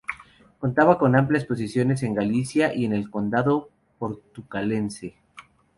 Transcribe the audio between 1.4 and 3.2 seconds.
posesiones en Galicia y en el